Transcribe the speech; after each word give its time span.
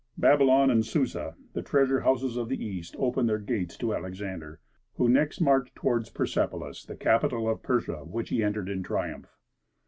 Babylon 0.17 0.71
and 0.71 0.83
Susa, 0.83 1.35
the 1.53 1.61
treasure 1.61 1.99
houses 1.99 2.35
of 2.35 2.49
the 2.49 2.59
East, 2.65 2.95
opened 2.97 3.29
their 3.29 3.37
gates 3.37 3.77
to 3.77 3.93
Alexander, 3.93 4.59
who 4.95 5.07
next 5.07 5.39
marched 5.39 5.75
toward 5.75 6.11
Persepolis, 6.11 6.83
the 6.83 6.95
capital 6.95 7.47
of 7.47 7.61
Persia, 7.61 7.97
which 8.05 8.29
he 8.29 8.43
entered 8.43 8.67
in 8.67 8.81
triumph. 8.81 9.37